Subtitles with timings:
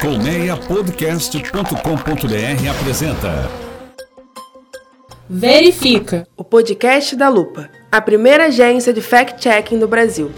[0.00, 3.50] Colmeiapodcast.com.br apresenta
[5.28, 10.30] Verifica, o podcast da Lupa, a primeira agência de fact-checking do Brasil.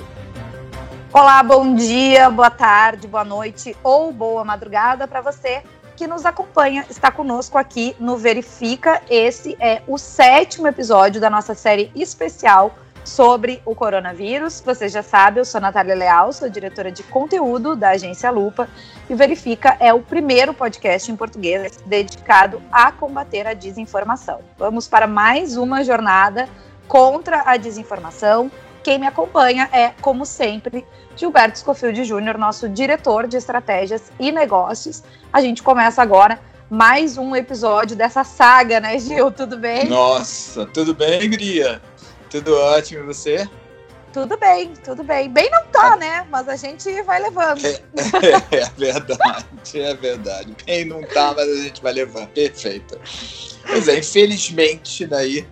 [1.13, 5.65] Olá, bom dia, boa tarde, boa noite ou boa madrugada para você
[5.97, 9.03] que nos acompanha, está conosco aqui no Verifica.
[9.11, 12.79] Esse é o sétimo episódio da nossa série especial
[13.09, 14.63] sobre o coronavírus.
[14.65, 18.69] Você já sabe, eu sou Natália Leal, sou diretora de conteúdo da agência Lupa
[19.09, 24.41] e Verifica é o primeiro podcast em português dedicado a combater a desinformação.
[24.59, 26.49] Vamos para mais uma jornada
[26.87, 28.51] contra a desinformação.
[28.85, 35.03] Quem me acompanha é, como sempre, Gilberto Scofield Júnior, nosso diretor de estratégias e negócios.
[35.33, 36.39] A gente começa agora
[36.71, 39.31] mais um episódio dessa saga, né, Gil?
[39.33, 39.89] Tudo bem?
[39.89, 41.81] Nossa, tudo bem, Gria?
[42.31, 43.49] Tudo ótimo, e você?
[44.13, 45.31] Tudo bem, tudo bem.
[45.31, 46.27] Bem não tá, né?
[46.31, 47.65] Mas a gente vai levando.
[47.65, 49.47] É, é, é verdade,
[49.81, 50.57] é verdade.
[50.65, 52.29] Bem não tá, mas a gente vai levando.
[52.29, 52.99] Perfeito.
[53.67, 55.47] Pois é, infelizmente, daí,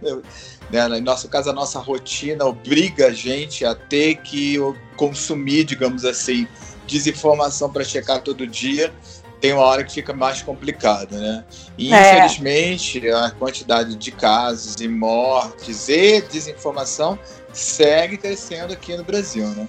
[0.70, 4.56] né, no nosso caso, a nossa rotina obriga a gente a ter que
[4.96, 6.48] consumir, digamos assim,
[6.86, 8.92] desinformação para checar todo dia
[9.40, 11.44] tem uma hora que fica mais complicado, né?
[11.76, 12.16] E, é.
[12.16, 17.18] infelizmente, a quantidade de casos e mortes e desinformação
[17.52, 19.68] segue crescendo aqui no Brasil, né?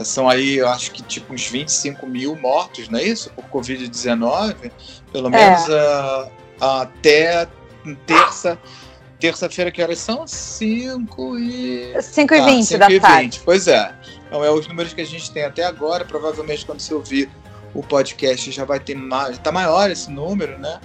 [0.00, 3.30] São aí, eu acho que tipo uns 25 mil mortos, não é isso?
[3.30, 4.70] Por Covid-19,
[5.12, 5.30] pelo é.
[5.30, 7.48] menos uh, até
[8.06, 8.58] terça
[9.18, 10.26] terça-feira, que horas são?
[10.26, 12.02] 5 e...
[12.02, 13.40] 5 e 20 ah, da tarde.
[13.42, 13.94] Pois é.
[14.26, 16.04] Então, é os números que a gente tem até agora.
[16.04, 17.30] Provavelmente, quando você ouvir
[17.74, 20.80] o podcast já vai ter mais, tá maior esse número, né?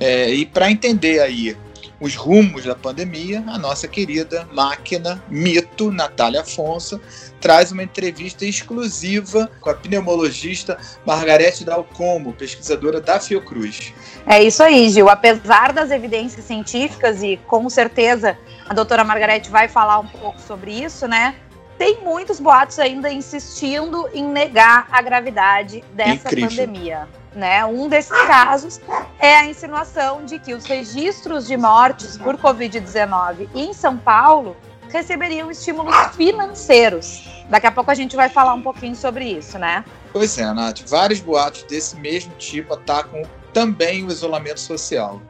[0.00, 1.56] É, e para entender aí
[2.02, 7.00] os rumos da pandemia, a nossa querida máquina mito Natália Afonso
[7.40, 13.92] traz uma entrevista exclusiva com a pneumologista Margarete Dalcomo, pesquisadora da Fiocruz.
[14.26, 15.08] É isso aí, Gil.
[15.08, 18.36] Apesar das evidências científicas e com certeza
[18.68, 21.36] a doutora Margarete vai falar um pouco sobre isso, né?
[21.82, 26.48] Tem muitos boatos ainda insistindo em negar a gravidade dessa Incrível.
[26.48, 27.08] pandemia.
[27.34, 27.64] Né?
[27.64, 28.80] Um desses casos
[29.18, 34.56] é a insinuação de que os registros de mortes por Covid-19 em São Paulo
[34.90, 37.28] receberiam estímulos financeiros.
[37.50, 39.84] Daqui a pouco a gente vai falar um pouquinho sobre isso, né?
[40.12, 40.88] Pois é, Nath.
[40.88, 43.22] Vários boatos desse mesmo tipo atacam
[43.52, 45.20] também o isolamento social.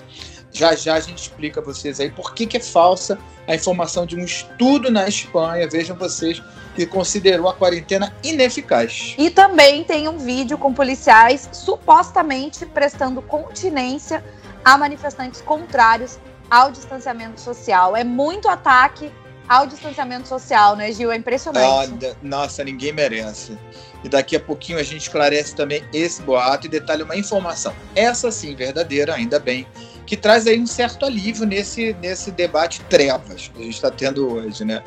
[0.53, 4.07] Já já a gente explica a vocês aí por que, que é falsa a informação
[4.07, 6.43] de um estudo na Espanha, vejam vocês,
[6.77, 9.15] que considerou a quarentena ineficaz.
[9.19, 14.25] E também tem um vídeo com policiais supostamente prestando continência
[14.65, 16.19] a manifestantes contrários
[16.51, 17.97] ao distanciamento social.
[17.97, 19.11] É muito ataque
[19.49, 21.11] ao distanciamento social, né, Gil?
[21.11, 22.07] É impressionante.
[22.07, 23.59] Ah, nossa, ninguém merece.
[24.05, 27.75] E daqui a pouquinho a gente esclarece também esse boato e detalha uma informação.
[27.95, 29.67] Essa sim, verdadeira, ainda bem
[30.07, 34.29] que traz aí um certo alívio nesse, nesse debate trevas que a gente está tendo
[34.33, 34.83] hoje, né?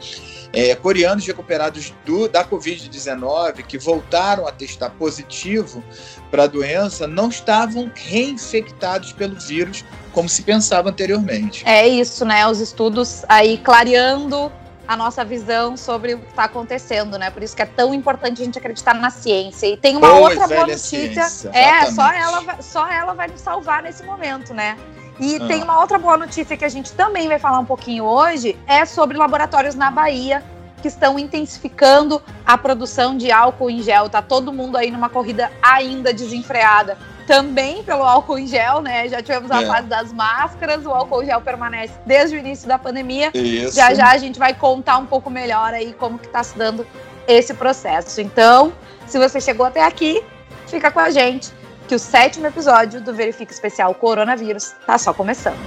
[0.54, 5.84] É, coreanos recuperados do, da Covid-19 que voltaram a testar positivo
[6.32, 9.84] para a doença não estavam reinfectados pelo vírus
[10.14, 11.64] como se pensava anteriormente.
[11.68, 12.48] É isso, né?
[12.48, 14.50] Os estudos aí clareando
[14.88, 17.30] a nossa visão sobre o que está acontecendo, né?
[17.30, 19.68] Por isso que é tão importante a gente acreditar na ciência.
[19.68, 21.28] E tem uma Boa outra boa notícia.
[21.28, 24.78] Ciência, é, só ela, só ela vai nos salvar nesse momento, né?
[25.20, 25.48] E ah.
[25.48, 28.86] tem uma outra boa notícia que a gente também vai falar um pouquinho hoje, é
[28.86, 30.44] sobre laboratórios na Bahia
[30.82, 34.08] que estão intensificando a produção de álcool em gel.
[34.08, 36.96] Tá todo mundo aí numa corrida ainda desenfreada.
[37.26, 39.10] Também pelo álcool em gel, né?
[39.10, 39.66] Já tivemos a é.
[39.66, 43.32] fase das máscaras, o álcool em gel permanece desde o início da pandemia.
[43.34, 43.76] Isso.
[43.76, 46.86] Já já a gente vai contar um pouco melhor aí como que tá se dando
[47.28, 48.22] esse processo.
[48.22, 48.72] Então,
[49.08, 50.24] se você chegou até aqui,
[50.68, 51.52] fica com a gente
[51.88, 55.60] que o sétimo episódio do Verifica Especial Coronavírus está só começando.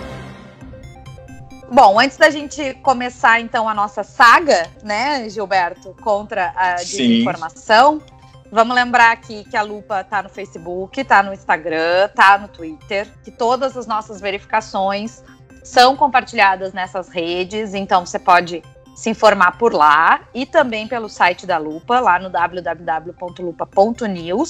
[1.70, 8.06] Bom, antes da gente começar então a nossa saga, né, Gilberto, contra a desinformação, Sim.
[8.50, 13.06] vamos lembrar aqui que a Lupa tá no Facebook, tá no Instagram, tá no Twitter,
[13.22, 15.22] que todas as nossas verificações
[15.62, 18.62] são compartilhadas nessas redes, então você pode
[18.98, 22.98] se informar por lá e também pelo site da Lupa, lá no www.lupa.news,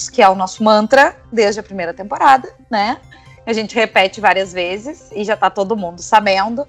[0.08, 2.96] que é o nosso mantra desde a primeira temporada, né?
[3.44, 6.66] A gente repete várias vezes e já tá todo mundo sabendo.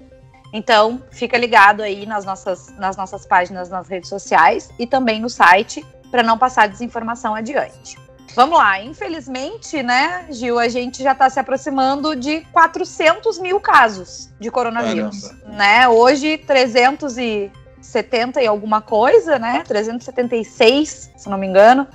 [0.52, 5.30] Então, fica ligado aí nas nossas, nas nossas páginas nas redes sociais e também no
[5.30, 7.96] site para não passar desinformação adiante.
[8.34, 14.30] Vamos lá, infelizmente, né, Gil, a gente já está se aproximando de 400 mil casos
[14.38, 15.56] de coronavírus, Caramba.
[15.56, 15.88] né?
[15.88, 17.50] Hoje, 300 e
[17.80, 19.62] 370 e alguma coisa, né?
[19.66, 21.86] 376, se não me engano.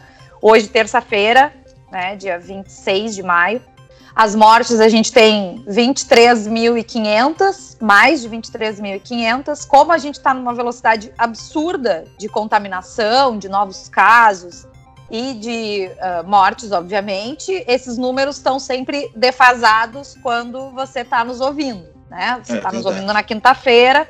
[0.41, 1.53] Hoje, terça-feira,
[1.91, 3.61] né, dia 26 de maio.
[4.15, 9.67] As mortes a gente tem 23.500, mais de 23.500.
[9.67, 14.65] Como a gente está numa velocidade absurda de contaminação, de novos casos
[15.11, 21.85] e de uh, mortes, obviamente, esses números estão sempre defasados quando você está nos ouvindo.
[22.09, 22.39] Né?
[22.41, 24.07] Você está é, nos ouvindo na quinta-feira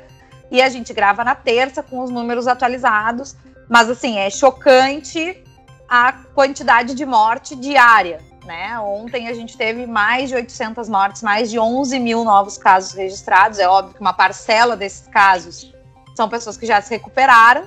[0.50, 3.36] e a gente grava na terça com os números atualizados.
[3.68, 5.42] Mas assim, é chocante
[5.88, 8.78] a quantidade de morte diária né?
[8.78, 13.58] Ontem a gente teve mais de 800 mortes, mais de 11 mil novos casos registrados.
[13.58, 15.74] É óbvio que uma parcela desses casos
[16.14, 17.66] são pessoas que já se recuperaram,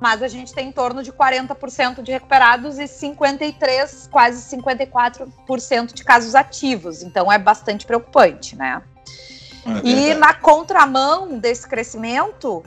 [0.00, 6.02] mas a gente tem em torno de 40% de recuperados e 53, quase 54% de
[6.02, 7.02] casos ativos.
[7.02, 8.82] Então é bastante preocupante, né?
[9.66, 12.62] É e na contramão desse crescimento,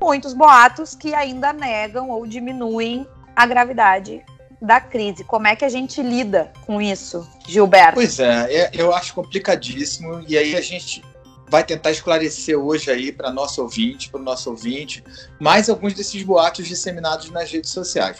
[0.00, 4.24] muitos boatos que ainda negam ou diminuem a gravidade
[4.60, 5.24] da crise.
[5.24, 7.94] Como é que a gente lida com isso, Gilberto?
[7.94, 11.02] Pois é, é eu acho complicadíssimo e aí a gente
[11.48, 15.04] vai tentar esclarecer hoje aí para nosso ouvinte, para o nosso ouvinte,
[15.38, 18.18] mais alguns desses boatos disseminados nas redes sociais.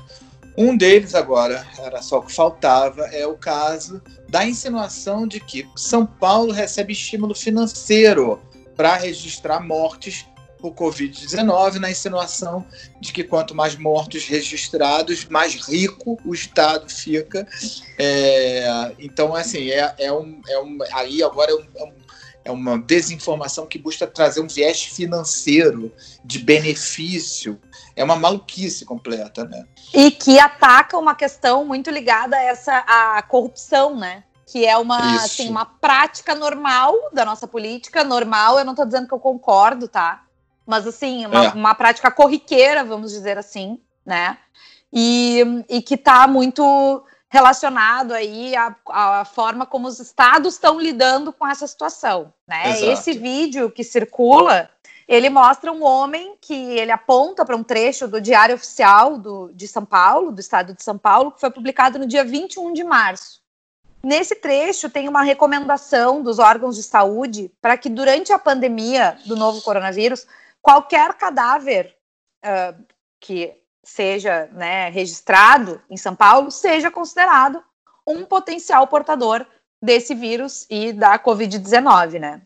[0.57, 5.69] Um deles agora, era só o que faltava, é o caso da insinuação de que
[5.77, 8.41] São Paulo recebe estímulo financeiro
[8.77, 10.27] para registrar mortes
[10.67, 12.65] o Covid-19 na insinuação
[13.01, 17.47] de que quanto mais mortos registrados, mais rico o Estado fica.
[17.99, 21.93] É, então, assim, é, é, um, é um, aí agora é, um, é,
[22.45, 25.93] é uma desinformação que busca trazer um viés financeiro
[26.25, 27.61] de benefício.
[27.97, 29.65] É uma maluquice completa, né?
[29.93, 34.25] E que ataca uma questão muito ligada a essa a corrupção, né?
[34.47, 39.09] que é uma, assim, uma prática normal da nossa política, normal, eu não estou dizendo
[39.09, 40.25] que eu concordo, tá?
[40.67, 41.49] mas assim, uma, é.
[41.51, 44.39] uma prática corriqueira, vamos dizer assim, né?
[44.93, 47.05] E, e que está muito
[47.35, 52.71] relacionado aí à, à, forma como os estados estão lidando com essa situação, né?
[52.71, 52.93] Exato.
[52.93, 54.71] Esse vídeo que circula,
[55.09, 59.67] ele mostra um homem que ele aponta para um trecho do Diário Oficial do, de
[59.67, 63.43] São Paulo, do estado de São Paulo, que foi publicado no dia 21 de março.
[64.01, 69.35] Nesse trecho tem uma recomendação dos órgãos de saúde para que durante a pandemia do
[69.35, 70.25] novo coronavírus
[70.63, 71.97] qualquer cadáver
[72.45, 72.81] uh,
[73.19, 77.63] que seja né, registrado em São Paulo seja considerado
[78.07, 79.47] um potencial portador
[79.81, 82.43] desse vírus e da Covid-19, né?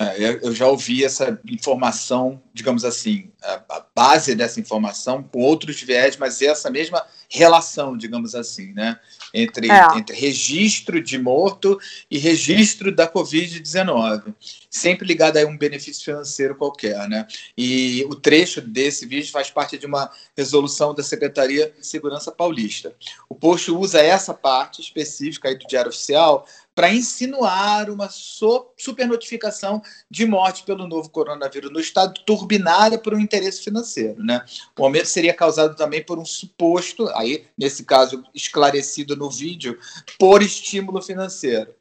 [0.00, 6.16] É, eu já ouvi essa informação, digamos assim, a, base dessa informação com outros viés,
[6.16, 8.98] mas essa mesma relação, digamos assim, né?
[9.34, 9.98] Entre, é.
[9.98, 11.78] entre registro de morto
[12.10, 14.34] e registro da Covid-19.
[14.70, 17.26] Sempre ligado a um benefício financeiro qualquer, né?
[17.58, 22.94] E o trecho desse vídeo faz parte de uma resolução da Secretaria de Segurança Paulista.
[23.28, 30.24] O post usa essa parte específica aí do Diário Oficial para insinuar uma supernotificação de
[30.24, 34.22] morte pelo novo coronavírus no estado, turbinada por um interesse financeiro.
[34.24, 34.42] Né?
[34.78, 39.78] O aumento seria causado também por um suposto, aí, nesse caso esclarecido no vídeo,
[40.18, 41.74] por estímulo financeiro.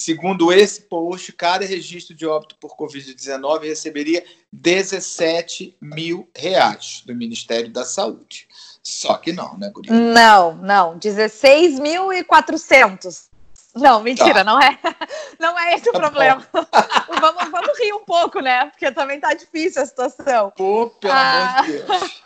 [0.00, 7.70] Segundo esse post, cada registro de óbito por Covid-19 receberia 17 mil reais do Ministério
[7.70, 8.48] da Saúde.
[8.82, 9.92] Só que não, né, Guria?
[9.92, 10.98] Não, não.
[10.98, 13.28] 16.400.
[13.74, 14.44] Não, mentira, tá.
[14.44, 14.78] não é.
[15.38, 16.42] Não é esse o tá problema.
[17.20, 18.70] vamos, vamos rir um pouco, né?
[18.70, 20.50] Porque também tá difícil a situação.
[20.56, 22.22] Pô, pelo ah, amor de Deus.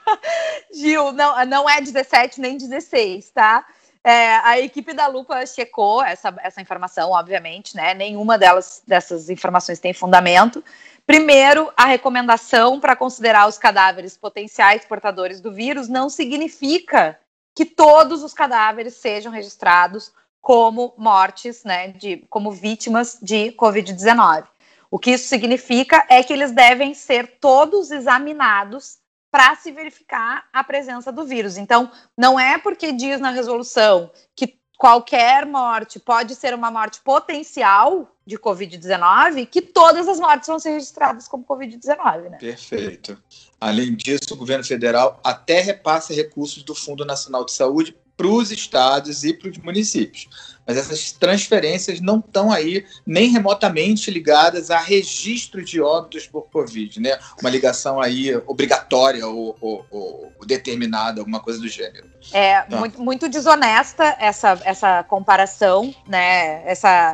[0.73, 3.67] Gil, não, não é 17 nem 16, tá?
[4.07, 7.95] É, a equipe da Lupa checou essa, essa informação, obviamente, né?
[7.95, 10.63] Nenhuma delas, dessas informações tem fundamento.
[11.07, 17.19] Primeiro, a recomendação para considerar os cadáveres potenciais portadores do vírus não significa
[17.55, 24.45] que todos os cadáveres sejam registrados como mortes, né, de, como vítimas de Covid-19.
[24.91, 28.99] O que isso significa é que eles devem ser todos examinados
[29.35, 31.57] para se verificar a presença do vírus.
[31.57, 38.17] Então, não é porque diz na resolução que qualquer morte pode ser uma morte potencial
[38.25, 42.39] de Covid-19 que todas as mortes vão ser registradas como Covid-19, né?
[42.39, 43.21] Perfeito.
[43.61, 48.51] Além disso, o governo federal até repassa recursos do Fundo Nacional de Saúde para os
[48.51, 50.29] estados e para os municípios.
[50.67, 57.01] Mas essas transferências não estão aí nem remotamente ligadas a registro de óbitos por Covid,
[57.01, 57.19] né?
[57.41, 62.09] Uma ligação aí obrigatória ou, ou, ou determinada, alguma coisa do gênero.
[62.33, 62.77] É tá.
[62.77, 66.63] muito, muito desonesta essa, essa comparação, né?
[66.65, 67.13] Essa,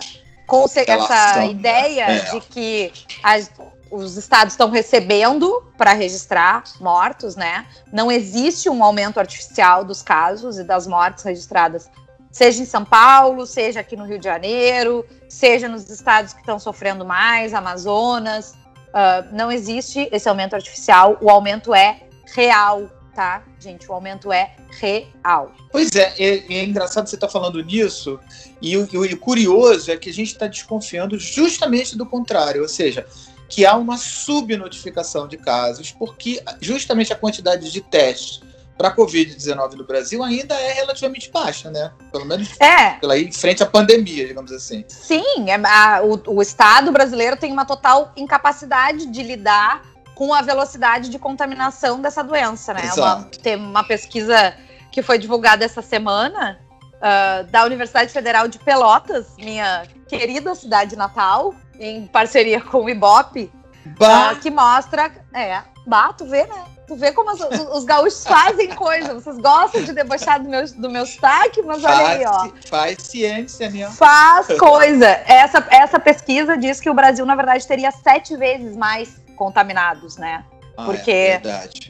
[0.86, 2.30] essa ideia é.
[2.30, 2.92] de que
[3.22, 3.50] as,
[3.90, 7.66] os estados estão recebendo para registrar mortos, né?
[7.92, 11.90] Não existe um aumento artificial dos casos e das mortes registradas
[12.30, 16.58] seja em São Paulo, seja aqui no Rio de Janeiro, seja nos estados que estão
[16.58, 18.54] sofrendo mais, Amazonas.
[18.90, 22.02] Uh, não existe esse aumento artificial, o aumento é
[22.34, 23.42] real, tá?
[23.58, 25.52] Gente, o aumento é real.
[25.70, 28.18] Pois é, é, é engraçado você estar tá falando nisso,
[28.60, 33.06] e o curioso é que a gente está desconfiando justamente do contrário, ou seja,
[33.50, 38.40] que há uma subnotificação de casos, porque justamente a quantidade de testes
[38.78, 41.92] para a Covid-19 no Brasil ainda é relativamente baixa, né?
[42.10, 42.92] Pelo menos é.
[42.92, 44.84] pela aí, frente à pandemia, digamos assim.
[44.88, 49.82] Sim, é, a, o, o Estado brasileiro tem uma total incapacidade de lidar
[50.14, 52.90] com a velocidade de contaminação dessa doença, né?
[52.96, 54.54] Uma, tem uma pesquisa
[54.90, 56.58] que foi divulgada essa semana
[56.96, 63.50] uh, da Universidade Federal de Pelotas, minha querida cidade natal, em parceria com o Ibope,
[63.86, 65.10] uh, que mostra.
[65.34, 66.64] É, bah, tu vê, né?
[66.86, 69.14] Tu vê como os, os gaúchos fazem coisa.
[69.14, 72.48] Vocês gostam de debochar do meu, do meu sotaque, mas olha aí, ó.
[72.68, 73.88] Faz ciência, né?
[73.90, 75.06] Faz coisa.
[75.06, 80.44] Essa, essa pesquisa diz que o Brasil, na verdade, teria sete vezes mais contaminados, né?
[80.76, 81.40] Ah, é Porque é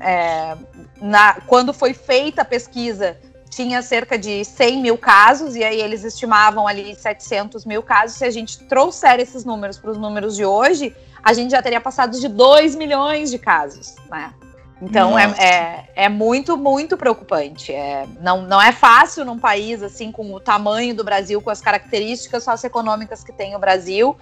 [0.01, 0.57] é,
[1.01, 3.19] na, quando foi feita a pesquisa,
[3.51, 8.17] tinha cerca de 100 mil casos, e aí eles estimavam ali 700 mil casos.
[8.17, 11.81] Se a gente trouxer esses números para os números de hoje, a gente já teria
[11.81, 14.33] passado de 2 milhões de casos, né?
[14.81, 17.71] Então é, é, é, muito, muito preocupante.
[17.71, 21.61] É, não, não é fácil num país assim, com o tamanho do Brasil, com as
[21.61, 24.17] características socioeconômicas que tem o Brasil,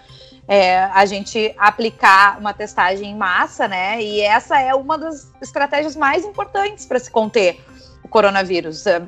[0.49, 4.03] é, a gente aplicar uma testagem em massa, né?
[4.03, 7.61] E essa é uma das estratégias mais importantes para se conter
[8.09, 9.03] o coronavírus, é,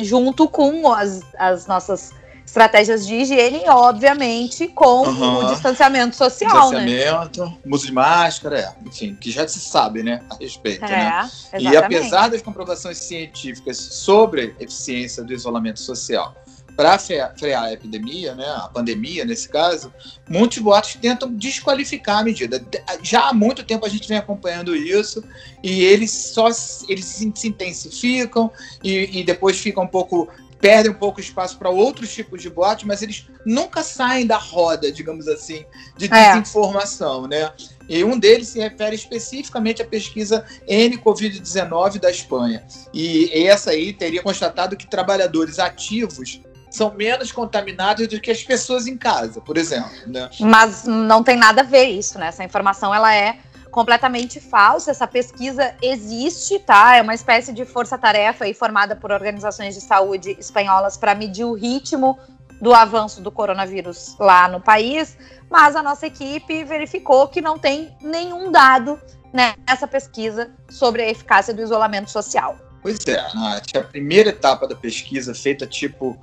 [0.00, 2.12] junto com as, as nossas
[2.44, 5.38] estratégias de higiene, obviamente, com uhum.
[5.38, 6.84] o distanciamento social, né?
[6.84, 7.56] distanciamento, né?
[7.66, 11.30] uso de máscara, é, enfim, que já se sabe, né, a respeito, é, né?
[11.54, 11.72] Exatamente.
[11.72, 16.34] E apesar das comprovações científicas sobre a eficiência do isolamento social
[16.76, 19.92] para frear a epidemia, né, a pandemia nesse caso,
[20.28, 22.64] muitos boatos tentam desqualificar a medida.
[23.02, 25.22] Já há muito tempo a gente vem acompanhando isso
[25.62, 26.48] e eles só
[26.88, 28.50] eles se intensificam
[28.82, 30.28] e, e depois ficam um pouco
[30.62, 34.92] perdem um pouco espaço para outros tipos de boatos, mas eles nunca saem da roda,
[34.92, 35.64] digamos assim,
[35.98, 36.34] de é.
[36.34, 37.28] desinformação, é.
[37.28, 37.52] né?
[37.88, 42.64] E um deles se refere especificamente à pesquisa N-Covid-19 da Espanha.
[42.94, 46.40] E essa aí teria constatado que trabalhadores ativos
[46.72, 49.90] são menos contaminados do que as pessoas em casa, por exemplo.
[50.06, 50.28] Né?
[50.40, 52.28] Mas não tem nada a ver isso, né?
[52.28, 53.38] Essa informação ela é
[53.70, 54.90] completamente falsa.
[54.90, 56.96] Essa pesquisa existe, tá?
[56.96, 62.18] É uma espécie de força-tarefa formada por organizações de saúde espanholas para medir o ritmo
[62.60, 65.18] do avanço do coronavírus lá no país,
[65.50, 69.00] mas a nossa equipe verificou que não tem nenhum dado
[69.32, 72.56] nessa pesquisa sobre a eficácia do isolamento social.
[72.80, 76.16] Pois é, Nath, a primeira etapa da pesquisa, feita tipo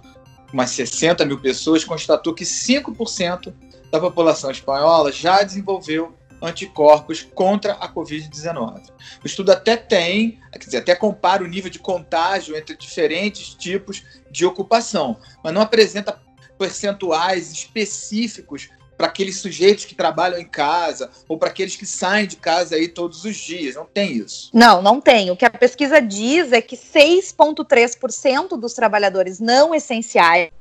[0.52, 3.54] umas 60 mil pessoas, constatou que 5%
[3.92, 8.90] da população espanhola já desenvolveu anticorpos contra a Covid-19.
[9.24, 14.04] O estudo até tem, quer dizer, até compara o nível de contágio entre diferentes tipos
[14.32, 16.20] de ocupação, mas não apresenta
[16.58, 22.36] percentuais específicos para aqueles sujeitos que trabalham em casa ou para aqueles que saem de
[22.36, 23.76] casa aí todos os dias.
[23.76, 24.50] Não tem isso.
[24.54, 25.32] Não, não tem.
[25.32, 30.52] O que a pesquisa diz é que 6,3% dos trabalhadores não essenciais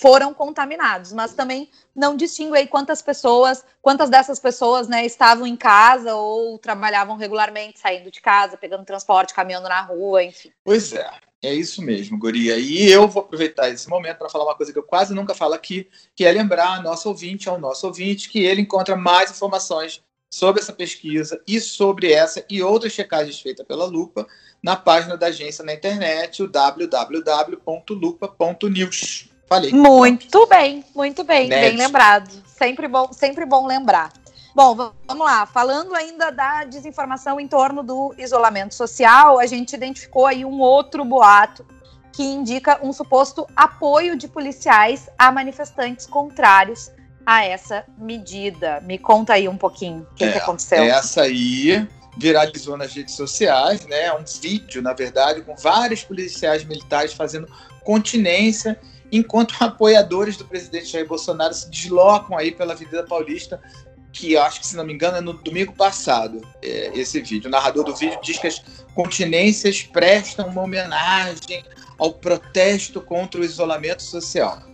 [0.00, 5.56] foram contaminados, mas também não distingue aí quantas pessoas, quantas dessas pessoas, né, estavam em
[5.56, 10.50] casa ou trabalhavam regularmente, saindo de casa, pegando transporte, caminhando na rua, enfim.
[10.64, 11.06] Pois é,
[11.42, 12.56] é isso mesmo, Guria.
[12.56, 15.52] E eu vou aproveitar esse momento para falar uma coisa que eu quase nunca falo
[15.52, 20.02] aqui, que é lembrar a nosso ouvinte, ao nosso ouvinte, que ele encontra mais informações
[20.32, 24.26] sobre essa pesquisa e sobre essa e outras checagens feitas pela Lupa
[24.62, 29.29] na página da agência na internet, o www.lupa.news.
[29.50, 29.72] Falei.
[29.72, 31.70] Muito bem, muito bem, Net.
[31.70, 32.30] bem lembrado.
[32.46, 34.12] Sempre bom, sempre bom lembrar.
[34.54, 35.44] Bom, vamos lá.
[35.44, 41.04] Falando ainda da desinformação em torno do isolamento social, a gente identificou aí um outro
[41.04, 41.66] boato
[42.12, 46.92] que indica um suposto apoio de policiais a manifestantes contrários
[47.26, 48.80] a essa medida.
[48.82, 50.84] Me conta aí um pouquinho o que, é, que aconteceu.
[50.84, 54.12] Essa aí viralizou nas redes sociais, né?
[54.12, 57.48] Um vídeo, na verdade, com vários policiais militares fazendo
[57.82, 58.78] continência
[59.12, 63.60] enquanto apoiadores do presidente Jair Bolsonaro se deslocam aí pela Avenida Paulista,
[64.12, 67.48] que acho que, se não me engano, é no domingo passado, é, esse vídeo.
[67.48, 68.60] O narrador do vídeo diz que as
[68.94, 71.64] continências prestam uma homenagem
[71.98, 74.69] ao protesto contra o isolamento social.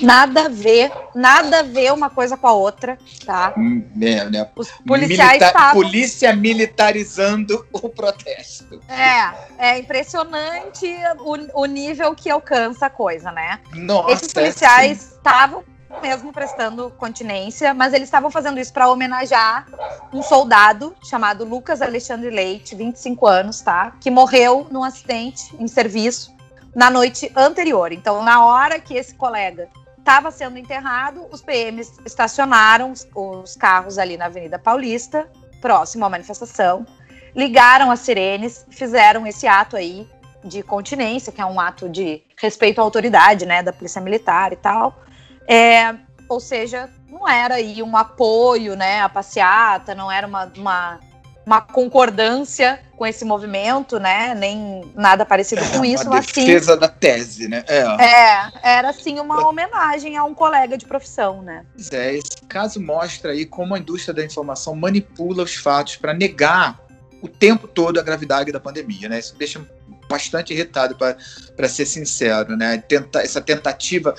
[0.00, 3.54] Nada a ver, nada a ver uma coisa com a outra, tá?
[3.56, 4.48] Hum, É, né?
[4.56, 5.72] Os policiais Milita- estavam.
[5.82, 8.80] Polícia militarizando o protesto.
[8.88, 9.32] É,
[9.70, 10.86] é impressionante
[11.20, 13.60] o, o nível que alcança a coisa, né?
[13.74, 15.62] Nossa, Esses policiais estavam
[16.02, 19.64] mesmo prestando continência, mas eles estavam fazendo isso para homenagear
[20.12, 23.92] um soldado chamado Lucas Alexandre Leite, 25 anos, tá?
[24.00, 26.34] Que morreu num acidente em serviço
[26.74, 27.92] na noite anterior.
[27.92, 29.68] Então, na hora que esse colega
[30.04, 35.26] estava sendo enterrado, os PMs estacionaram os, os carros ali na Avenida Paulista,
[35.62, 36.86] próximo à manifestação,
[37.34, 40.06] ligaram as sirenes, fizeram esse ato aí
[40.44, 44.56] de continência, que é um ato de respeito à autoridade, né, da polícia militar e
[44.56, 45.02] tal.
[45.48, 45.94] É,
[46.28, 51.00] ou seja, não era aí um apoio, né, à passeata, não era uma, uma,
[51.46, 56.46] uma concordância com esse movimento, né, nem nada parecido com isso, É, uma mas sim
[56.46, 57.64] defesa da tese, né?
[57.66, 57.80] É.
[57.80, 61.64] é, era sim uma homenagem a um colega de profissão, né?
[61.74, 66.14] Pois é, esse caso mostra aí como a indústria da informação manipula os fatos para
[66.14, 66.80] negar
[67.20, 69.18] o tempo todo a gravidade da pandemia, né?
[69.18, 69.60] Isso deixa
[70.08, 72.78] bastante irritado, para ser sincero, né?
[72.86, 74.14] Tenta, essa tentativa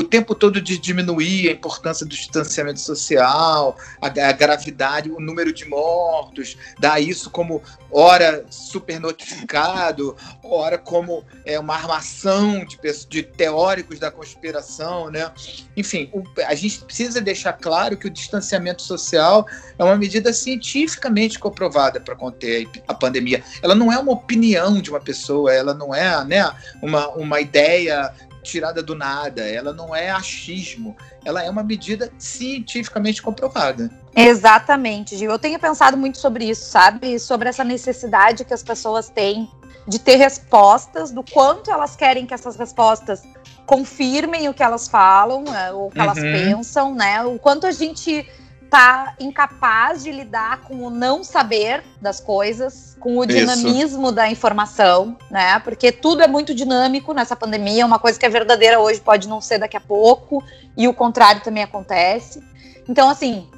[0.00, 5.52] o tempo todo de diminuir a importância do distanciamento social, a, a gravidade, o número
[5.52, 12.78] de mortos, dar isso como ora super notificado, ora como é, uma armação de,
[13.08, 15.30] de teóricos da conspiração, né?
[15.76, 19.46] Enfim, o, a gente precisa deixar claro que o distanciamento social
[19.78, 23.42] é uma medida cientificamente comprovada para conter a pandemia.
[23.62, 28.12] Ela não é uma opinião de uma pessoa, ela não é né, uma, uma ideia
[28.42, 33.90] tirada do nada, ela não é achismo, ela é uma medida cientificamente comprovada.
[34.14, 35.30] Exatamente, Gil.
[35.30, 37.18] Eu tenho pensado muito sobre isso, sabe?
[37.18, 39.48] Sobre essa necessidade que as pessoas têm
[39.86, 43.22] de ter respostas, do quanto elas querem que essas respostas
[43.66, 46.04] confirmem o que elas falam, né, ou o que uhum.
[46.04, 47.22] elas pensam, né?
[47.24, 48.28] O quanto a gente
[48.70, 54.12] tá incapaz de lidar com o não saber das coisas, com o dinamismo Isso.
[54.12, 55.58] da informação, né?
[55.58, 59.40] Porque tudo é muito dinâmico nessa pandemia, uma coisa que é verdadeira hoje pode não
[59.40, 60.42] ser daqui a pouco,
[60.76, 62.42] e o contrário também acontece.
[62.88, 63.48] Então, assim,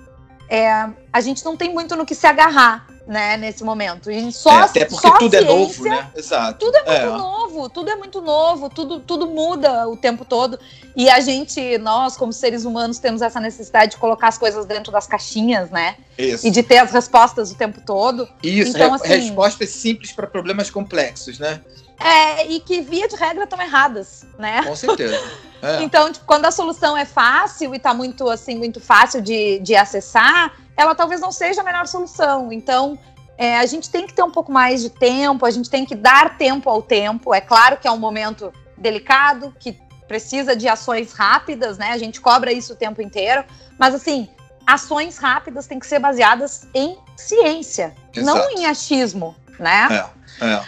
[0.49, 4.11] é, a gente não tem muito no que se agarrar, né, nesse momento.
[4.11, 6.11] E só, é, até porque só tudo ciência, é novo, né?
[6.15, 6.59] Exato.
[6.59, 7.19] Tudo é muito é.
[7.19, 10.59] novo, tudo é muito novo, tudo, tudo muda o tempo todo.
[10.95, 14.93] E a gente, nós, como seres humanos, temos essa necessidade de colocar as coisas dentro
[14.93, 15.97] das caixinhas, né?
[16.17, 16.47] Isso.
[16.47, 18.29] E de ter as respostas o tempo todo.
[18.43, 21.61] Isso, então, re assim, respostas simples para problemas complexos, né?
[21.99, 24.63] É, e que via de regra estão erradas, né?
[24.65, 25.21] Com certeza.
[25.63, 25.83] É.
[25.83, 29.77] Então, tipo, quando a solução é fácil e tá muito assim, muito fácil de, de
[29.77, 32.53] acessar, ela talvez não seja a melhor solução.
[32.53, 32.99] Então,
[33.39, 35.95] é, a gente tem que ter um pouco mais de tempo, a gente tem que
[35.95, 37.33] dar tempo ao tempo.
[37.33, 41.93] É claro que é um momento delicado, que precisa de ações rápidas, né?
[41.93, 43.45] A gente cobra isso o tempo inteiro,
[43.79, 44.29] mas assim,
[44.67, 48.39] ações rápidas têm que ser baseadas em ciência, Exato.
[48.39, 50.11] não em achismo, né?
[50.41, 50.63] É, é.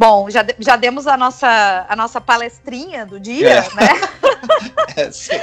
[0.00, 3.60] Bom, já, já demos a nossa, a nossa palestrinha do dia, É.
[3.74, 3.88] né?
[4.96, 5.38] É, sim.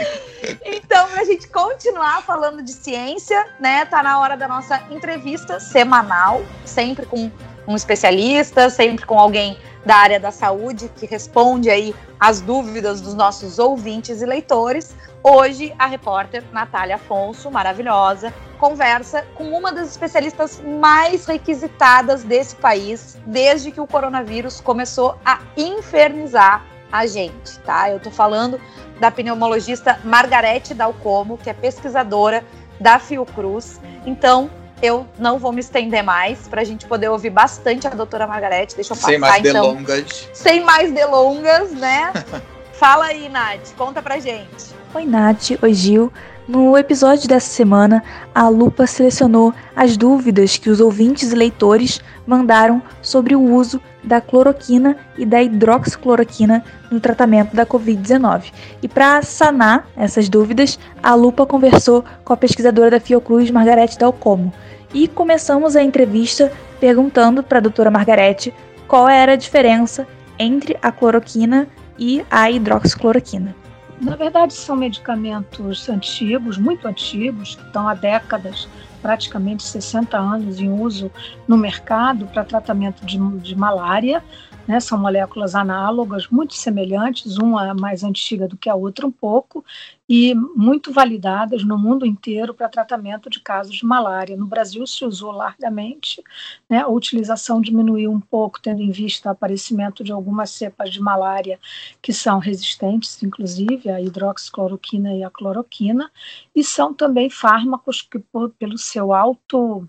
[0.65, 3.85] Então, pra gente continuar falando de ciência, né?
[3.85, 7.31] Tá na hora da nossa entrevista semanal, sempre com
[7.67, 13.13] um especialista, sempre com alguém da área da saúde que responde aí as dúvidas dos
[13.13, 14.95] nossos ouvintes e leitores.
[15.23, 23.17] Hoje, a repórter Natália Afonso, maravilhosa, conversa com uma das especialistas mais requisitadas desse país
[23.25, 27.89] desde que o coronavírus começou a infernizar a gente, tá?
[27.91, 28.59] Eu tô falando
[28.99, 32.43] da pneumologista Margarete Dalcomo, que é pesquisadora
[32.79, 33.79] da Fiocruz.
[34.05, 34.49] Então,
[34.81, 38.75] eu não vou me estender mais para a gente poder ouvir bastante a doutora Margarete.
[38.75, 39.73] Deixa eu passar, Sem mais então.
[39.73, 40.29] delongas.
[40.33, 42.13] Sem mais delongas, né?
[42.73, 44.75] Fala aí, Nath, conta pra gente.
[44.93, 45.51] Oi, Nath.
[45.61, 46.13] Oi, Gil.
[46.47, 48.01] No episódio dessa semana,
[48.33, 54.21] a Lupa selecionou as dúvidas que os ouvintes e leitores mandaram sobre o uso da
[54.21, 58.51] cloroquina e da hidroxicloroquina no tratamento da Covid-19.
[58.81, 64.53] E para sanar essas dúvidas, a Lupa conversou com a pesquisadora da Fiocruz, Margarete Dalcomo.
[64.93, 68.53] E começamos a entrevista perguntando para a doutora Margarete
[68.87, 70.07] qual era a diferença
[70.39, 71.67] entre a cloroquina
[71.99, 73.55] e a hidroxicloroquina.
[73.99, 78.69] Na verdade, são medicamentos antigos, muito antigos, que estão há décadas,
[79.01, 81.11] praticamente 60 anos em uso
[81.47, 84.23] no mercado para tratamento de, de malária.
[84.67, 84.79] Né?
[84.79, 89.63] São moléculas análogas, muito semelhantes, uma mais antiga do que a outra um pouco,
[90.09, 94.37] e muito validadas no mundo inteiro para tratamento de casos de malária.
[94.37, 96.23] No Brasil se usou largamente,
[96.69, 96.79] né?
[96.79, 101.59] a utilização diminuiu um pouco, tendo em vista o aparecimento de algumas cepas de malária
[102.01, 106.09] que são resistentes, inclusive a hidroxicloroquina e a cloroquina,
[106.55, 109.87] e são também fármacos que, por, pelo seu alto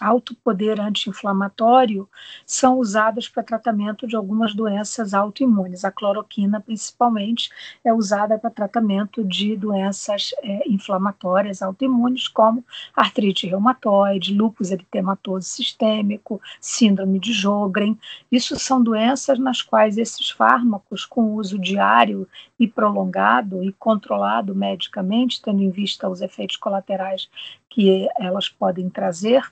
[0.00, 2.08] alto poder anti-inflamatório
[2.46, 5.84] são usadas para tratamento de algumas doenças autoimunes.
[5.84, 7.50] A cloroquina, principalmente,
[7.84, 16.40] é usada para tratamento de doenças é, inflamatórias autoimunes, como artrite reumatoide, lúpus eritematoso sistêmico,
[16.60, 17.98] síndrome de Jogren.
[18.30, 22.28] Isso são doenças nas quais esses fármacos, com uso diário
[22.58, 27.28] e prolongado e controlado medicamente, tendo em vista os efeitos colaterais
[27.68, 29.42] que elas podem trazer,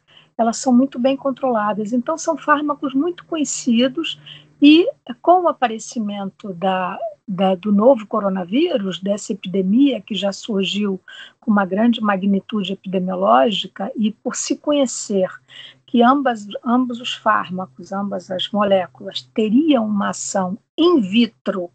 [0.41, 1.93] elas são muito bem controladas.
[1.93, 4.19] Então, são fármacos muito conhecidos
[4.61, 6.99] e com o aparecimento da,
[7.29, 10.99] da, do novo coronavírus, dessa epidemia que já surgiu
[11.39, 15.29] com uma grande magnitude epidemiológica, e por se conhecer
[15.85, 21.71] que ambas, ambos os fármacos, ambas as moléculas, teriam uma ação in vitro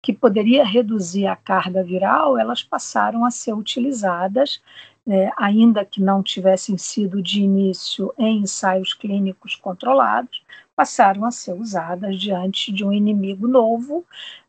[0.00, 4.60] que poderia reduzir a carga viral, elas passaram a ser utilizadas
[5.06, 10.42] é, ainda que não tivessem sido de início em ensaios clínicos controlados,
[10.74, 14.04] passaram a ser usadas diante de um inimigo novo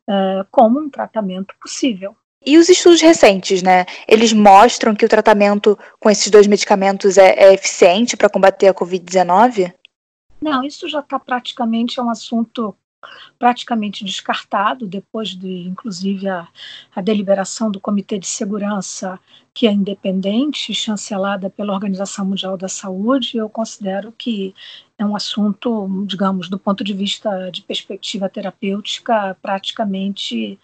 [0.07, 2.15] é, como um tratamento possível.
[2.45, 3.85] E os estudos recentes, né?
[4.07, 8.73] Eles mostram que o tratamento com esses dois medicamentos é, é eficiente para combater a
[8.73, 9.73] Covid-19?
[10.39, 12.75] Não, isso já está praticamente um assunto
[13.37, 16.47] praticamente descartado depois de, inclusive, a,
[16.95, 19.19] a deliberação do Comitê de Segurança,
[19.53, 23.37] que é independente, chancelada pela Organização Mundial da Saúde.
[23.37, 24.53] Eu considero que
[24.97, 30.59] é um assunto, digamos, do ponto de vista de perspectiva terapêutica, praticamente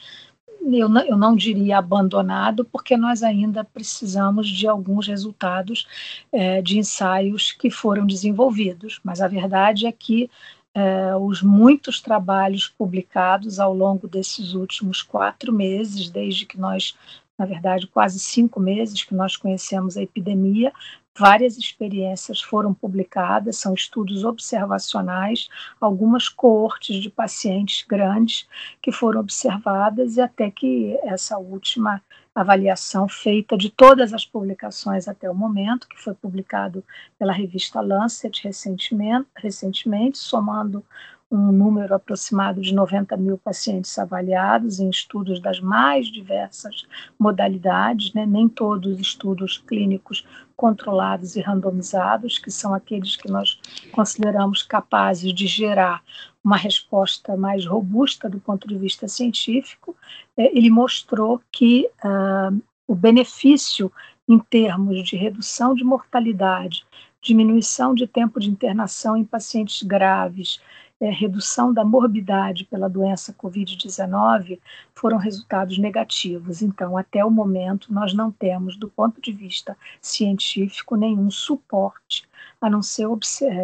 [0.63, 5.87] eu não, eu não, diria abandonado, porque nós ainda precisamos de alguns resultados
[6.31, 8.99] é, de ensaios que foram desenvolvidos.
[9.03, 10.29] Mas a verdade é que
[10.73, 16.97] é, os muitos trabalhos publicados ao longo desses últimos quatro meses, desde que nós,
[17.37, 20.71] na verdade, quase cinco meses que nós conhecemos a epidemia,
[21.17, 28.47] várias experiências foram publicadas, são estudos observacionais, algumas coortes de pacientes grandes
[28.81, 32.01] que foram observadas e até que essa última
[32.33, 36.83] avaliação feita de todas as publicações até o momento, que foi publicado
[37.19, 40.83] pela revista Lancet recentemente, recentemente somando
[41.31, 46.85] um número aproximado de 90 mil pacientes avaliados em estudos das mais diversas
[47.17, 48.25] modalidades, né?
[48.25, 53.59] nem todos estudos clínicos controlados e randomizados, que são aqueles que nós
[53.93, 56.03] consideramos capazes de gerar
[56.43, 59.95] uma resposta mais robusta do ponto de vista científico,
[60.35, 63.91] é, ele mostrou que uh, o benefício
[64.27, 66.85] em termos de redução de mortalidade,
[67.21, 70.59] diminuição de tempo de internação em pacientes graves,
[71.01, 74.59] é, redução da morbidade pela doença Covid-19
[74.93, 76.61] foram resultados negativos.
[76.61, 82.29] Então, até o momento, nós não temos, do ponto de vista científico, nenhum suporte,
[82.61, 83.07] a não ser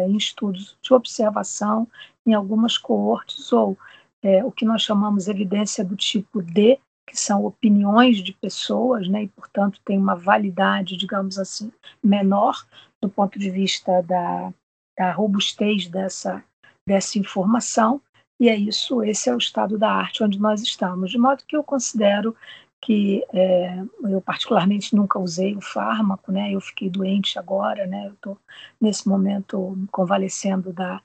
[0.08, 1.86] em estudos de observação
[2.26, 3.78] em algumas coortes, ou
[4.20, 9.22] é, o que nós chamamos evidência do tipo D, que são opiniões de pessoas, né,
[9.22, 11.72] e, portanto, tem uma validade, digamos assim,
[12.02, 12.66] menor
[13.00, 14.52] do ponto de vista da,
[14.98, 16.44] da robustez dessa
[16.88, 18.00] dessa informação,
[18.40, 21.10] e é isso, esse é o estado da arte onde nós estamos.
[21.10, 22.34] De modo que eu considero
[22.80, 26.52] que é, eu particularmente nunca usei o fármaco, né?
[26.52, 28.06] Eu fiquei doente agora, né?
[28.06, 28.38] Eu estou
[28.80, 31.00] nesse momento convalescendo da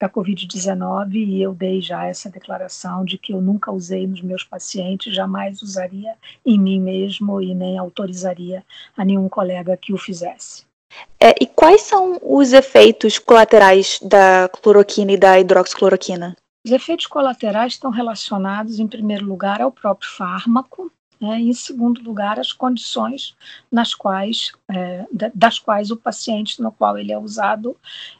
[0.00, 4.42] da Covid-19 e eu dei já essa declaração de que eu nunca usei nos meus
[4.42, 8.64] pacientes, jamais usaria em mim mesmo e nem autorizaria
[8.96, 10.69] a nenhum colega que o fizesse.
[11.18, 16.36] É, e quais são os efeitos colaterais da cloroquina e da hidroxicloroquina?
[16.64, 22.02] Os efeitos colaterais estão relacionados, em primeiro lugar, ao próprio fármaco, né, e, em segundo
[22.02, 23.36] lugar, as condições
[23.70, 27.76] nas quais, é, das quais o paciente no qual ele é usado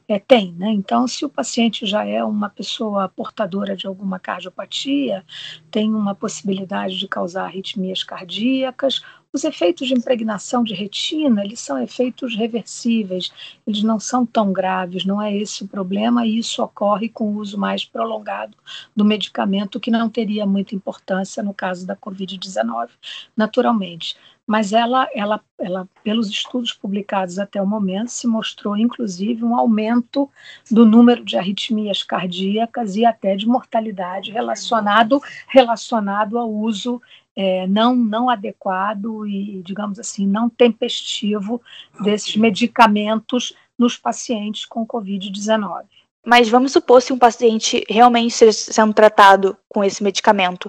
[0.06, 0.52] é, tem.
[0.52, 0.70] Né?
[0.72, 5.24] Então, se o paciente já é uma pessoa portadora de alguma cardiopatia,
[5.70, 11.80] tem uma possibilidade de causar arritmias cardíacas Os efeitos de impregnação de retina, eles são
[11.80, 13.30] efeitos reversíveis,
[13.64, 17.36] eles não são tão graves, não é esse o problema, e isso ocorre com o
[17.36, 18.56] uso mais prolongado
[18.94, 22.88] do medicamento, que não teria muita importância no caso da Covid-19,
[23.36, 24.16] naturalmente.
[24.44, 30.28] Mas ela, ela, ela, pelos estudos publicados até o momento, se mostrou inclusive um aumento
[30.68, 37.00] do número de arritmias cardíacas e até de mortalidade relacionado, relacionado ao uso
[37.42, 41.62] é, não, não adequado e, digamos assim, não tempestivo
[41.98, 45.84] desses medicamentos nos pacientes com Covid-19.
[46.26, 50.66] Mas vamos supor se um paciente realmente sendo tratado com esse medicamento,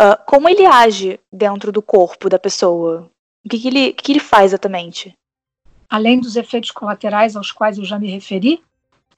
[0.00, 3.10] uh, como ele age dentro do corpo da pessoa?
[3.44, 5.12] O que, que, ele, que ele faz exatamente?
[5.86, 8.62] Além dos efeitos colaterais aos quais eu já me referi,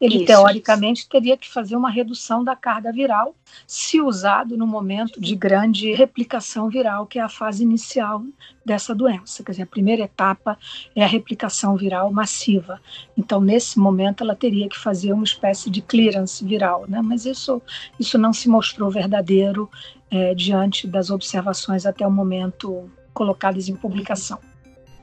[0.00, 3.34] ele isso, teoricamente teria que fazer uma redução da carga viral,
[3.66, 8.22] se usado no momento de grande replicação viral, que é a fase inicial
[8.64, 9.42] dessa doença.
[9.42, 10.56] Quer dizer, a primeira etapa
[10.94, 12.80] é a replicação viral massiva.
[13.16, 17.00] Então, nesse momento, ela teria que fazer uma espécie de clearance viral, né?
[17.02, 17.60] Mas isso,
[17.98, 19.68] isso não se mostrou verdadeiro
[20.10, 24.38] é, diante das observações até o momento colocadas em publicação.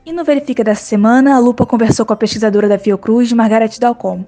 [0.06, 4.26] E no Verifica dessa semana, a Lupa conversou com a pesquisadora da Fiocruz, Margarete Dalcomo.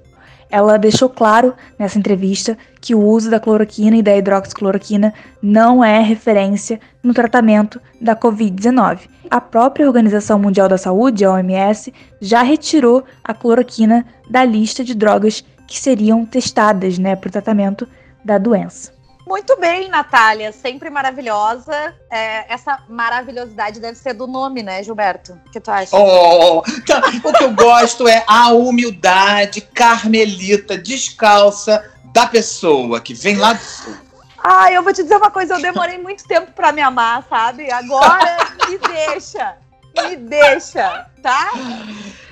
[0.49, 5.99] Ela deixou claro nessa entrevista que o uso da cloroquina e da hidroxicloroquina não é
[5.99, 9.01] referência no tratamento da Covid-19.
[9.29, 14.95] A própria Organização Mundial da Saúde, a OMS, já retirou a cloroquina da lista de
[14.95, 17.87] drogas que seriam testadas né, para o tratamento
[18.25, 18.98] da doença.
[19.29, 21.93] Muito bem, Natália, sempre maravilhosa.
[22.09, 25.39] É, essa maravilhosidade deve ser do nome, né, Gilberto?
[25.45, 25.95] O que tu acha?
[25.95, 26.99] Oh, tá.
[27.23, 33.61] o que eu gosto é a humildade carmelita, descalça da pessoa que vem lá do
[33.61, 33.95] sul.
[34.43, 37.71] Ah, eu vou te dizer uma coisa, eu demorei muito tempo para me amar, sabe?
[37.71, 38.35] Agora
[38.67, 39.57] me deixa,
[40.07, 41.51] me deixa, tá?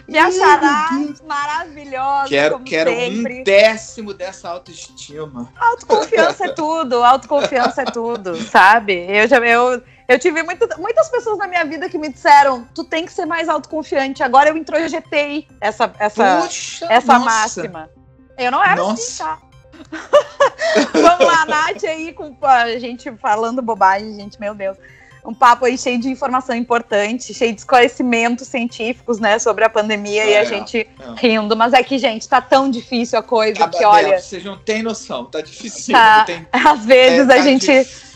[0.08, 0.90] Me achará
[1.28, 2.30] maravilhosa.
[2.30, 3.42] Quero, quero sempre.
[3.42, 5.52] um décimo dessa autoestima.
[5.60, 9.06] Autoconfiança é tudo, autoconfiança é tudo, sabe?
[9.10, 12.86] Eu já eu, eu tive muito, muitas pessoas na minha vida que me disseram: tu
[12.86, 14.24] tem que ser mais autoconfiante.
[14.24, 17.90] Agora eu introjetei essa, essa, Puxa, essa máxima.
[18.38, 19.24] Eu não era assim, nossa.
[19.26, 19.48] assim, tá?
[20.94, 24.78] Vamos lá, Nath aí com a gente falando bobagem, gente, meu Deus
[25.28, 30.24] um papo aí cheio de informação importante, cheio de esclarecimentos científicos, né, sobre a pandemia
[30.24, 30.88] é, e a é, gente é.
[31.18, 31.56] rindo.
[31.56, 34.18] Mas é que, gente, tá tão difícil a coisa que, olha.
[34.20, 35.94] Vocês não têm noção, tá difícil.
[35.94, 37.68] Tá, tem, às vezes é, a tá gente.
[37.68, 38.08] Difícil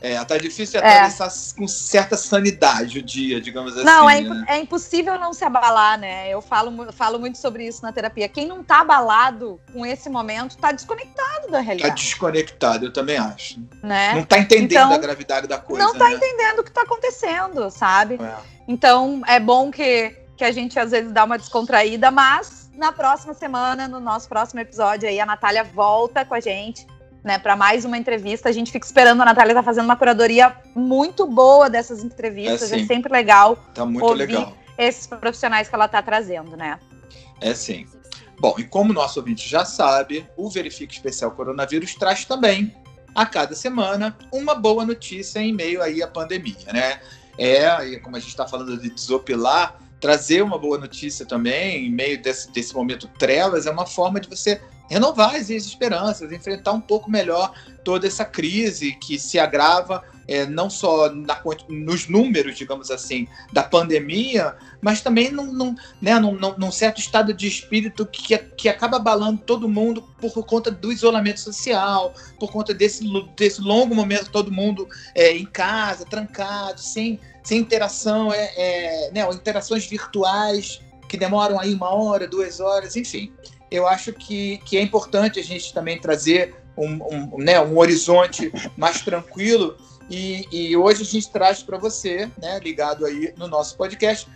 [0.00, 1.58] é, tá difícil atravessar é.
[1.58, 3.84] com certa sanidade o dia, digamos assim.
[3.84, 4.44] Não, é, né?
[4.48, 6.28] é, impossível não se abalar, né?
[6.28, 8.28] Eu falo, falo muito sobre isso na terapia.
[8.28, 11.90] Quem não tá abalado com esse momento tá desconectado da realidade.
[11.90, 13.60] Tá desconectado, eu também acho.
[13.82, 14.14] Né?
[14.14, 15.82] Não tá entendendo então, a gravidade da coisa.
[15.82, 16.14] Não tá né?
[16.14, 18.20] entendendo o que tá acontecendo, sabe?
[18.22, 18.36] É.
[18.68, 23.34] Então é bom que, que a gente às vezes dá uma descontraída, mas na próxima
[23.34, 26.86] semana, no nosso próximo episódio aí, a Natália volta com a gente
[27.28, 28.48] né, para mais uma entrevista.
[28.48, 32.72] A gente fica esperando, a Natália tá fazendo uma curadoria muito boa dessas entrevistas.
[32.72, 33.54] É, é sempre legal.
[33.74, 34.56] Tá muito ouvir legal.
[34.78, 36.80] Esses profissionais que ela tá trazendo, né?
[37.38, 37.86] É sim.
[38.40, 42.74] Bom, e como o nosso ouvinte já sabe, o Verifique Especial Coronavírus traz também,
[43.14, 47.00] a cada semana, uma boa notícia em meio aí à pandemia, né?
[47.36, 52.22] É, como a gente está falando de desopilar, trazer uma boa notícia também, em meio
[52.22, 57.10] desse, desse momento trevas, é uma forma de você renovar as esperanças, enfrentar um pouco
[57.10, 57.52] melhor
[57.84, 63.62] toda essa crise que se agrava é, não só na, nos números, digamos assim, da
[63.62, 68.98] pandemia, mas também num, num, né, num, num certo estado de espírito que, que acaba
[68.98, 73.02] abalando todo mundo por conta do isolamento social, por conta desse,
[73.34, 79.26] desse longo momento todo mundo é, em casa, trancado, sem, sem interação, é, é, né,
[79.32, 83.32] interações virtuais que demoram aí uma hora, duas horas, enfim
[83.70, 88.52] eu acho que, que é importante a gente também trazer um, um, né, um horizonte
[88.76, 89.76] mais tranquilo.
[90.10, 94.26] E, e hoje a gente traz para você, né, ligado aí no nosso podcast,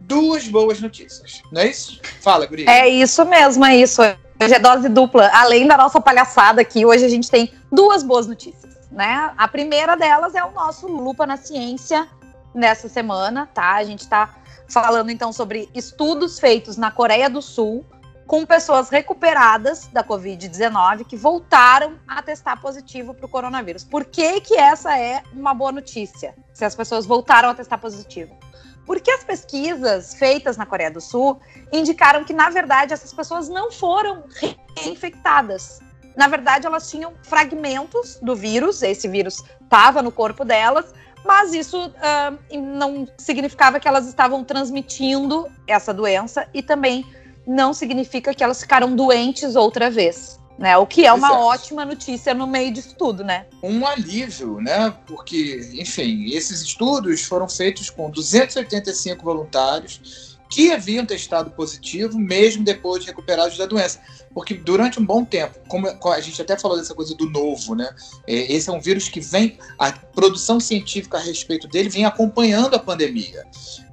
[0.00, 1.42] duas boas notícias.
[1.50, 2.00] Não é isso?
[2.20, 2.68] Fala, Guri.
[2.68, 4.02] É isso mesmo, é isso.
[4.02, 5.30] Hoje é dose dupla.
[5.32, 8.74] Além da nossa palhaçada aqui, hoje a gente tem duas boas notícias.
[8.90, 9.32] Né?
[9.36, 12.06] A primeira delas é o nosso Lupa na Ciência
[12.54, 13.74] nessa semana, tá?
[13.74, 14.36] A gente está
[14.68, 17.84] falando então sobre estudos feitos na Coreia do Sul
[18.26, 23.84] com pessoas recuperadas da Covid-19 que voltaram a testar positivo para o coronavírus.
[23.84, 26.34] Por que, que essa é uma boa notícia?
[26.52, 28.36] Se as pessoas voltaram a testar positivo.
[28.86, 31.40] Porque as pesquisas feitas na Coreia do Sul
[31.72, 34.24] indicaram que, na verdade, essas pessoas não foram
[34.76, 35.80] reinfectadas.
[36.16, 40.92] Na verdade, elas tinham fragmentos do vírus, esse vírus estava no corpo delas,
[41.24, 47.04] mas isso uh, não significava que elas estavam transmitindo essa doença e também
[47.46, 50.40] não significa que elas ficaram doentes outra vez.
[50.56, 51.42] Né, o que é uma Exato.
[51.42, 53.46] ótima notícia no meio disso tudo, né?
[53.60, 54.94] Um alívio, né?
[55.04, 63.02] Porque, enfim, esses estudos foram feitos com 285 voluntários que haviam testado positivo mesmo depois
[63.02, 63.98] de recuperados da doença.
[64.32, 67.92] Porque durante um bom tempo, como a gente até falou dessa coisa do novo, né?
[68.24, 72.74] É, esse é um vírus que vem, a produção científica a respeito dele vem acompanhando
[72.76, 73.44] a pandemia.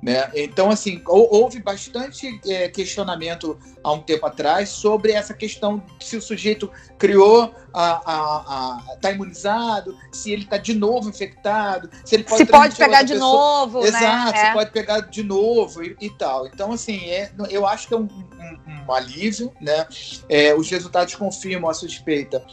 [0.04, 0.30] Né?
[0.36, 6.21] Então, assim, houve bastante é, questionamento há um tempo atrás sobre essa questão se o
[6.21, 6.69] sujeito
[7.00, 12.45] criou, a, a, a tá imunizado, se ele está de novo infectado, se ele pode,
[12.45, 13.31] se pode pegar de pessoa.
[13.31, 14.38] novo, Exato, né?
[14.38, 14.53] se é.
[14.53, 16.47] pode pegar de novo e, e, tal.
[16.47, 19.88] Então, assim, é, eu acho que é um, um, um alívio, né?
[20.27, 22.43] É, os resultados confirmam a suspeita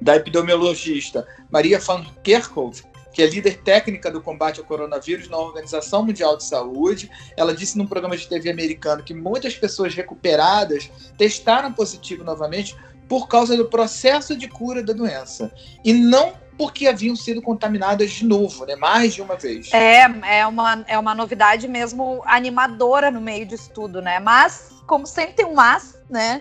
[0.00, 6.04] da epidemiologista Maria van Kerkhove, que é líder técnica do combate ao coronavírus na Organização
[6.04, 7.10] Mundial de Saúde.
[7.36, 12.74] Ela disse num programa de TV americano que muitas pessoas recuperadas testaram positivo novamente
[13.12, 15.52] por causa do processo de cura da doença
[15.84, 18.74] e não porque haviam sido contaminadas de novo, né?
[18.74, 19.70] Mais de uma vez.
[19.70, 20.04] É,
[20.38, 24.18] é uma, é uma novidade mesmo animadora no meio disso tudo, né?
[24.18, 26.40] Mas, como sempre tem um mas, né?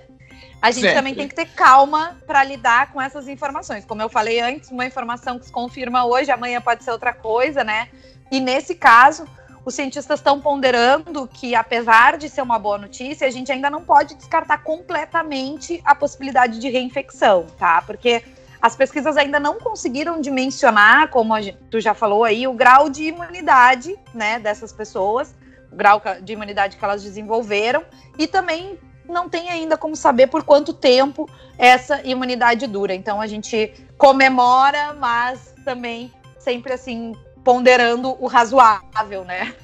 [0.62, 0.96] a gente Sempre.
[0.96, 3.84] também tem que ter calma para lidar com essas informações.
[3.84, 7.66] Como eu falei antes, uma informação que se confirma hoje, amanhã pode ser outra coisa,
[7.66, 7.90] né?
[8.32, 9.28] E nesse caso,
[9.64, 13.84] os cientistas estão ponderando que, apesar de ser uma boa notícia, a gente ainda não
[13.84, 17.82] pode descartar completamente a possibilidade de reinfecção, tá?
[17.82, 18.24] Porque
[18.62, 23.06] as pesquisas ainda não conseguiram dimensionar, como gente, tu já falou aí, o grau de
[23.06, 25.34] imunidade, né, dessas pessoas,
[25.72, 27.84] o grau de imunidade que elas desenvolveram,
[28.18, 32.94] e também não tem ainda como saber por quanto tempo essa imunidade dura.
[32.94, 39.56] Então a gente comemora, mas também sempre assim ponderando o razoável, né?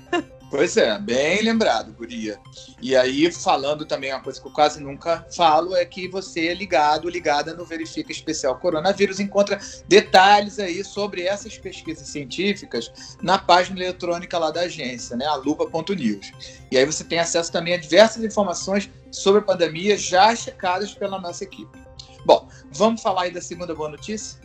[0.49, 2.39] Pois é, bem lembrado, Guria.
[2.81, 6.53] E aí, falando também, uma coisa que eu quase nunca falo é que você é
[6.53, 9.59] ligado, ligada no Verifica Especial Coronavírus, encontra
[9.89, 16.31] detalhes aí sobre essas pesquisas científicas na página eletrônica lá da agência, né, a lupa.news.
[16.71, 21.19] E aí você tem acesso também a diversas informações sobre a pandemia já checadas pela
[21.19, 21.77] nossa equipe.
[22.25, 24.39] Bom, vamos falar aí da segunda boa notícia?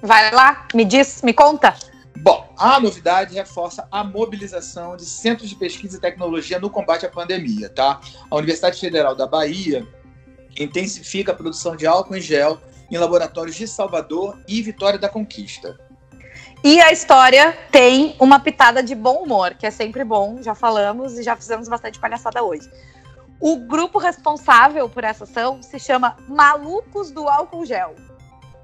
[0.00, 1.76] Vai lá, me diz, me conta.
[2.16, 7.08] Bom, a novidade reforça a mobilização de centros de pesquisa e tecnologia no combate à
[7.08, 8.00] pandemia, tá?
[8.30, 9.86] A Universidade Federal da Bahia
[10.58, 15.78] intensifica a produção de álcool em gel em laboratórios de Salvador e Vitória da Conquista.
[16.62, 21.18] E a história tem uma pitada de bom humor, que é sempre bom, já falamos
[21.18, 22.70] e já fizemos bastante palhaçada hoje.
[23.40, 27.96] O grupo responsável por essa ação se chama Malucos do Álcool Gel.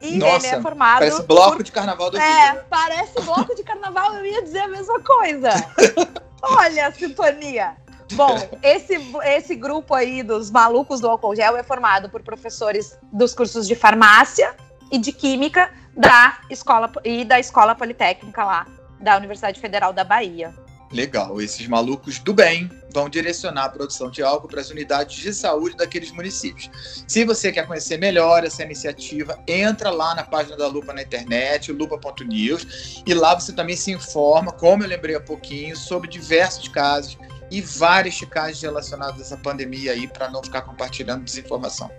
[0.01, 0.99] E Nossa, ele é formado.
[1.01, 1.63] Parece bloco por...
[1.63, 2.61] de carnaval do É, Rio.
[2.71, 5.51] parece bloco de carnaval, eu ia dizer a mesma coisa.
[6.43, 7.77] Olha a sintonia.
[8.13, 13.35] Bom, esse, esse grupo aí dos malucos do álcool gel é formado por professores dos
[13.35, 14.55] cursos de farmácia
[14.91, 18.67] e de química da escola e da escola politécnica lá
[19.01, 20.55] da Universidade Federal da Bahia.
[20.91, 25.35] Legal, esses malucos do bem vão direcionar a produção de álcool para as unidades de
[25.35, 26.71] saúde daqueles municípios.
[27.07, 31.71] Se você quer conhecer melhor essa iniciativa, entra lá na página da Lupa na internet,
[31.73, 37.19] lupa.news, e lá você também se informa, como eu lembrei há pouquinho, sobre diversos casos
[37.51, 41.91] e várias chicagens relacionadas a essa pandemia aí, para não ficar compartilhando desinformação.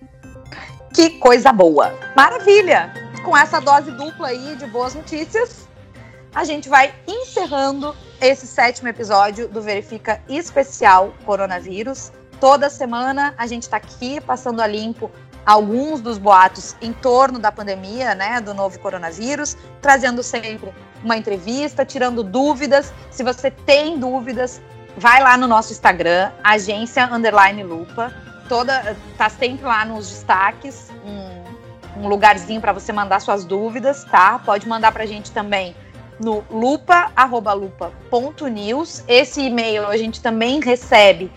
[0.93, 1.93] Que coisa boa!
[2.15, 2.91] Maravilha!
[3.23, 5.68] Com essa dose dupla aí de boas notícias,
[6.33, 12.11] a gente vai encerrando esse sétimo episódio do Verifica Especial Coronavírus.
[12.39, 15.11] Toda semana a gente está aqui passando a limpo
[15.45, 20.71] alguns dos boatos em torno da pandemia, né, do novo coronavírus, trazendo sempre
[21.03, 22.93] uma entrevista, tirando dúvidas.
[23.09, 24.61] Se você tem dúvidas,
[24.97, 28.13] vai lá no nosso Instagram, agência underline lupa.
[28.47, 34.39] Toda tá sempre lá nos destaques, um, um lugarzinho para você mandar suas dúvidas, tá?
[34.39, 35.75] Pode mandar para a gente também
[36.19, 39.03] no lupa@lupa.news.
[39.07, 41.31] Esse e-mail a gente também recebe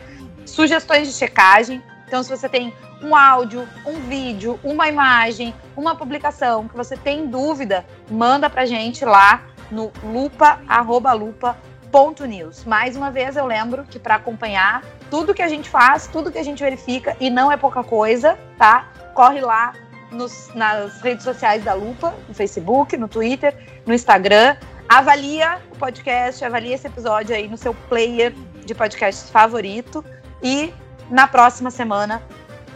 [0.45, 1.83] sugestões de checagem.
[2.07, 7.27] Então, se você tem um áudio, um vídeo, uma imagem, uma publicação que você tem
[7.27, 12.65] dúvida, manda pra gente lá no lupa@lupa.news.
[12.65, 16.39] Mais uma vez eu lembro que para acompanhar tudo que a gente faz, tudo que
[16.39, 18.87] a gente verifica e não é pouca coisa, tá?
[19.15, 19.73] Corre lá
[20.11, 23.53] nos, nas redes sociais da Lupa, no Facebook, no Twitter,
[23.87, 24.57] no Instagram.
[24.93, 28.35] Avalia o podcast, avalia esse episódio aí no seu player
[28.67, 30.05] de podcast favorito.
[30.43, 30.71] E
[31.09, 32.23] na próxima semana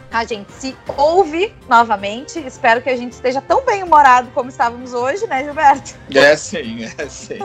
[0.09, 2.39] A gente se ouve novamente.
[2.39, 5.95] Espero que a gente esteja tão bem humorado como estávamos hoje, né, Gilberto?
[6.15, 7.39] É sim, é sim.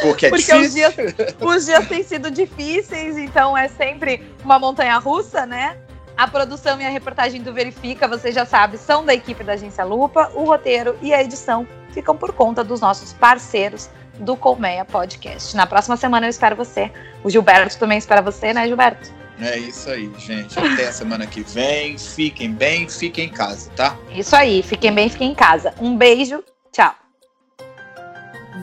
[0.00, 0.94] Porque é Porque os dias,
[1.40, 5.76] os dias têm sido difíceis, então é sempre uma montanha russa, né?
[6.16, 9.84] A produção e a reportagem do Verifica, você já sabe, são da equipe da Agência
[9.84, 10.30] Lupa.
[10.34, 15.56] O roteiro e a edição ficam por conta dos nossos parceiros do Colmeia Podcast.
[15.56, 16.90] Na próxima semana eu espero você.
[17.24, 19.10] O Gilberto também espera você, né, Gilberto?
[19.40, 20.58] É isso aí, gente.
[20.58, 21.96] Até a semana que vem.
[21.98, 23.96] Fiquem bem, fiquem em casa, tá?
[24.14, 24.62] Isso aí.
[24.62, 25.74] Fiquem bem, fiquem em casa.
[25.80, 26.44] Um beijo.
[26.70, 26.94] Tchau.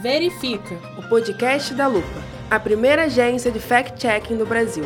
[0.02, 4.86] Verifica, o podcast da Lupa, a primeira agência de fact-checking do Brasil.